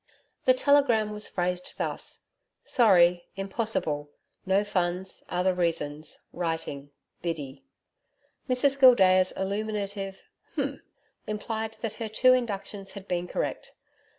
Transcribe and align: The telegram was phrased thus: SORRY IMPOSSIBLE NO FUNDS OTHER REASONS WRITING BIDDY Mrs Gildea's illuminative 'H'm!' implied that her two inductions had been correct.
The 0.45 0.55
telegram 0.55 1.11
was 1.11 1.27
phrased 1.27 1.77
thus: 1.77 2.21
SORRY 2.63 3.27
IMPOSSIBLE 3.35 4.09
NO 4.47 4.63
FUNDS 4.63 5.23
OTHER 5.29 5.53
REASONS 5.53 6.25
WRITING 6.33 6.89
BIDDY 7.21 7.63
Mrs 8.49 8.79
Gildea's 8.79 9.31
illuminative 9.33 10.23
'H'm!' 10.57 10.81
implied 11.27 11.77
that 11.81 11.93
her 11.97 12.09
two 12.09 12.33
inductions 12.33 12.93
had 12.93 13.07
been 13.07 13.27
correct. 13.27 13.73